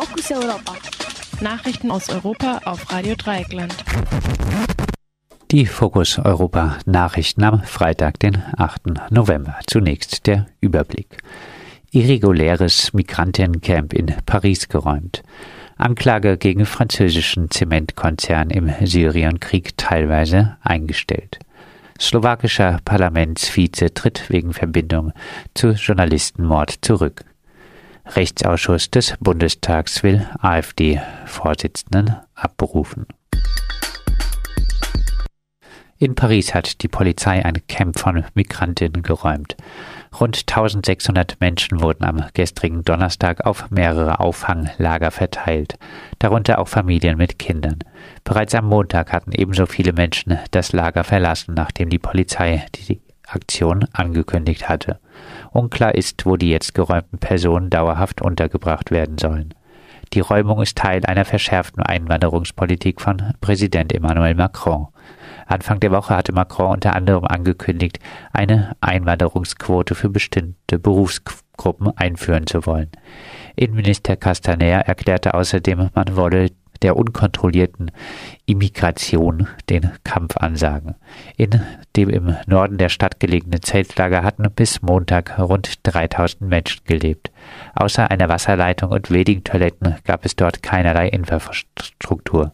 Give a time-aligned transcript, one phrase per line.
[0.00, 0.76] Fokus Europa.
[1.42, 3.76] Nachrichten aus Europa auf Radio Dreieckland.
[5.50, 9.10] Die Fokus Europa Nachrichten am Freitag, den 8.
[9.10, 9.58] November.
[9.66, 11.18] Zunächst der Überblick.
[11.90, 15.22] Irreguläres Migrantencamp in Paris geräumt.
[15.76, 21.40] Anklage gegen französischen Zementkonzern im Syrienkrieg teilweise eingestellt.
[22.00, 25.12] Slowakischer Parlamentsvize tritt wegen Verbindung
[25.52, 27.26] zu Journalistenmord zurück.
[28.16, 33.06] Rechtsausschuss des Bundestags will AfD-Vorsitzenden abberufen.
[35.98, 39.56] In Paris hat die Polizei ein Camp von Migrantinnen geräumt.
[40.18, 45.78] Rund 1600 Menschen wurden am gestrigen Donnerstag auf mehrere Auffanglager verteilt,
[46.18, 47.80] darunter auch Familien mit Kindern.
[48.24, 53.84] Bereits am Montag hatten ebenso viele Menschen das Lager verlassen, nachdem die Polizei die Aktion
[53.92, 54.98] angekündigt hatte.
[55.52, 59.54] Unklar ist, wo die jetzt geräumten Personen dauerhaft untergebracht werden sollen.
[60.12, 64.88] Die Räumung ist Teil einer verschärften Einwanderungspolitik von Präsident Emmanuel Macron.
[65.46, 68.00] Anfang der Woche hatte Macron unter anderem angekündigt,
[68.32, 72.90] eine Einwanderungsquote für bestimmte Berufsgruppen einführen zu wollen.
[73.54, 76.50] Innenminister Castaner erklärte außerdem, man wolle
[76.82, 77.90] der unkontrollierten
[78.46, 80.94] Immigration den Kampf ansagen.
[81.36, 81.60] In
[81.96, 87.30] dem im Norden der Stadt gelegenen Zeltlager hatten bis Montag rund 3000 Menschen gelebt.
[87.74, 92.52] Außer einer Wasserleitung und wenigen Toiletten gab es dort keinerlei Infrastruktur.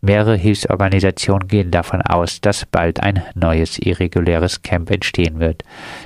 [0.00, 5.62] Mehrere Hilfsorganisationen gehen davon aus, dass bald ein neues irreguläres Camp entstehen wird,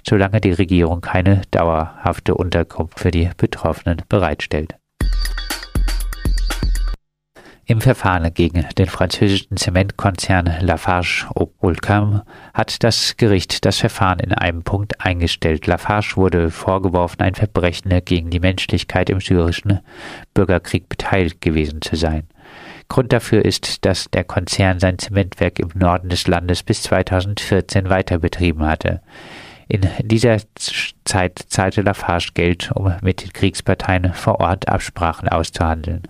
[0.07, 4.80] solange die Regierung keine dauerhafte Unterkunft für die Betroffenen bereitstellt.
[7.71, 11.29] Im Verfahren gegen den französischen Zementkonzern Lafarge
[11.63, 15.69] Holcim hat das Gericht das Verfahren in einem Punkt eingestellt.
[15.69, 19.79] Lafarge wurde vorgeworfen, ein Verbrechen gegen die Menschlichkeit im syrischen
[20.35, 22.25] Bürgerkrieg beteiligt gewesen zu sein.
[22.89, 28.19] Grund dafür ist, dass der Konzern sein Zementwerk im Norden des Landes bis 2014 weiter
[28.19, 29.01] betrieben hatte.
[29.73, 30.39] In dieser
[31.05, 36.03] Zeit zahlte Lafarge Geld, um mit den Kriegsparteien vor Ort Absprachen auszuhandeln.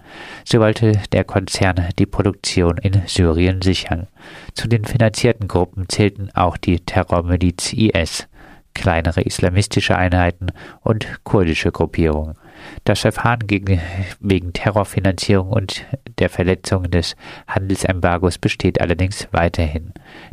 [0.47, 4.06] So wollte der Konzern die Produktion in Syrien sichern.
[4.54, 8.28] Zu den finanzierten Gruppen zählten auch die Terrormiliz IS,
[8.72, 12.37] kleinere islamistische Einheiten und kurdische Gruppierungen.
[12.84, 13.78] Das Verfahren gegen,
[14.20, 15.84] wegen Terrorfinanzierung und
[16.19, 17.15] der Verletzung des
[17.47, 19.93] Handelsembargos besteht allerdings weiterhin.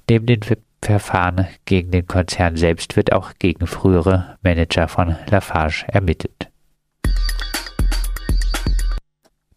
[0.10, 0.44] Neben den
[0.82, 6.50] Verfahren gegen den Konzern selbst wird auch gegen frühere Manager von Lafarge ermittelt.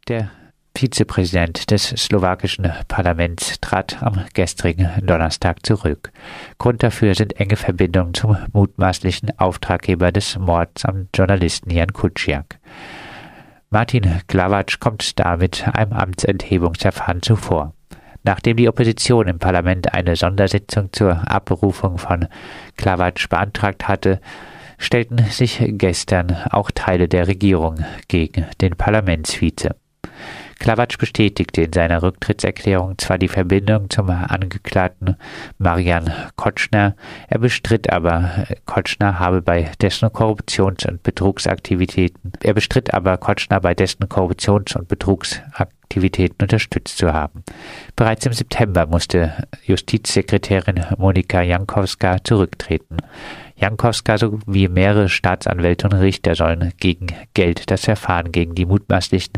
[0.09, 0.31] Der
[0.77, 6.11] Vizepräsident des slowakischen Parlaments trat am gestrigen Donnerstag zurück.
[6.59, 12.59] Grund dafür sind enge Verbindungen zum mutmaßlichen Auftraggeber des Mords am Journalisten Jan Kuciak.
[13.69, 17.75] Martin Glavac kommt damit einem Amtsenthebungsverfahren zuvor.
[18.23, 22.29] Nachdem die Opposition im Parlament eine Sondersitzung zur Abberufung von
[22.77, 24.21] Klavatsch beantragt hatte,
[24.79, 29.77] stellten sich gestern auch Teile der Regierung gegen den Parlamentsvize.
[30.59, 35.17] Klawatsch bestätigte in seiner Rücktrittserklärung zwar die Verbindung zum Angeklagten
[35.57, 36.97] Marian Kotschner,
[37.29, 43.75] er bestritt aber, Kotschner habe bei dessen Korruptions- und Betrugsaktivitäten, er bestritt aber, Kotschner bei
[43.75, 45.80] dessen Korruptions- und Betrugsaktivitäten
[46.41, 47.43] unterstützt zu haben.
[47.97, 49.33] Bereits im September musste
[49.65, 52.99] Justizsekretärin Monika Jankowska zurücktreten.
[53.57, 59.35] Jankowska sowie mehrere Staatsanwälte und Richter sollen gegen Geld das Verfahren gegen die mutmaßlichen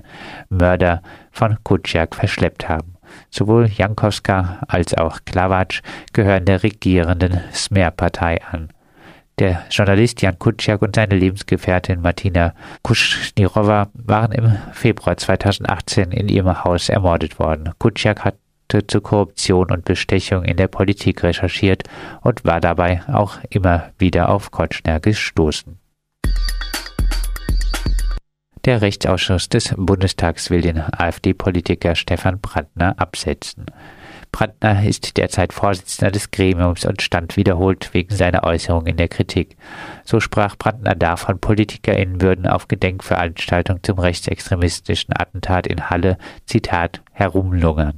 [0.48, 2.94] Mörder von Kuciak verschleppt haben.
[3.30, 8.68] Sowohl Jankowska als auch Klawatsch gehören der regierenden Smer-Partei an.
[9.38, 16.64] Der Journalist Jan Kuciak und seine Lebensgefährtin Martina Kuschnirova waren im Februar 2018 in ihrem
[16.64, 17.70] Haus ermordet worden.
[17.78, 18.36] Kuciak hat
[18.72, 21.82] Kontakte zu Korruption und Bestechung in der Politik recherchiert
[22.22, 25.78] und war dabei auch immer wieder auf Kotschner gestoßen.
[28.64, 33.66] Der Rechtsausschuss des Bundestags will den AfD-Politiker Stefan Brandner absetzen.
[34.32, 39.56] Brandner ist derzeit Vorsitzender des Gremiums und stand wiederholt wegen seiner Äußerung in der Kritik.
[40.04, 47.94] So sprach Brandner davon, PolitikerInnen würden auf Gedenkveranstaltungen zum rechtsextremistischen Attentat in Halle, Zitat, herumlungern.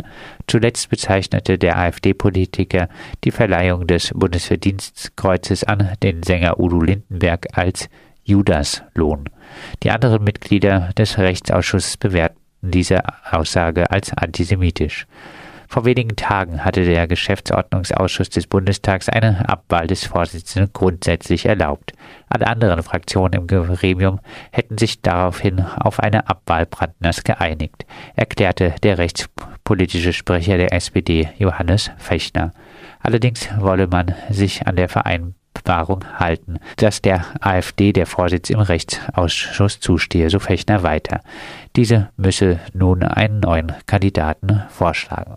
[0.49, 2.89] Zuletzt bezeichnete der AfD-Politiker
[3.23, 7.89] die Verleihung des Bundesverdienstkreuzes an den Sänger Udo Lindenberg als
[8.25, 9.31] Judaslohn.
[9.85, 15.07] Die anderen Mitglieder des Rechtsausschusses bewerten diese Aussage als antisemitisch.
[15.69, 21.93] Vor wenigen Tagen hatte der Geschäftsordnungsausschuss des Bundestags eine Abwahl des Vorsitzenden grundsätzlich erlaubt.
[22.29, 24.21] Alle anderen Fraktionen im Gremium
[24.51, 31.91] hätten sich daraufhin auf eine Abwahl Brandners geeinigt, erklärte der rechtspolitische Sprecher der SPD Johannes
[31.99, 32.53] Fechner.
[33.01, 39.81] Allerdings wolle man sich an der Vereinbarung halten, dass der AfD der Vorsitz im Rechtsausschuss
[39.81, 41.21] zustehe, so Fechner weiter.
[41.77, 45.37] Diese müsse nun einen neuen Kandidaten vorschlagen.